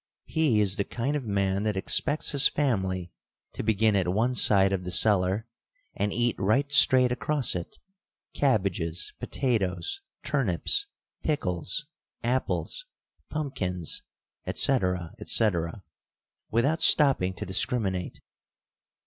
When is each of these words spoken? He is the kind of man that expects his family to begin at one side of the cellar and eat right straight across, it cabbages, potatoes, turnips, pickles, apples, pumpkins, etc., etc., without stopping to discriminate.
He 0.25 0.59
is 0.61 0.77
the 0.77 0.83
kind 0.83 1.15
of 1.15 1.27
man 1.27 1.61
that 1.61 1.77
expects 1.77 2.31
his 2.31 2.47
family 2.47 3.11
to 3.53 3.61
begin 3.61 3.95
at 3.95 4.07
one 4.07 4.33
side 4.33 4.73
of 4.73 4.83
the 4.83 4.89
cellar 4.89 5.45
and 5.93 6.11
eat 6.11 6.35
right 6.39 6.71
straight 6.71 7.11
across, 7.11 7.53
it 7.55 7.77
cabbages, 8.33 9.13
potatoes, 9.19 10.01
turnips, 10.23 10.87
pickles, 11.21 11.85
apples, 12.23 12.87
pumpkins, 13.29 14.01
etc., 14.47 15.11
etc., 15.19 15.83
without 16.49 16.81
stopping 16.81 17.35
to 17.35 17.45
discriminate. 17.45 18.21